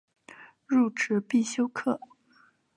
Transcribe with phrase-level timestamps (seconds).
[0.65, 2.01] 入职必修课